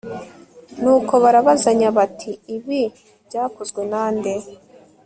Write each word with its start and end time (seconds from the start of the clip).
nuko 0.81 1.13
barabazanya 1.23 1.87
bati 1.97 2.31
ibi 2.55 2.81
byakozwe 3.27 3.81
na 3.91 4.03
nde 4.15 4.33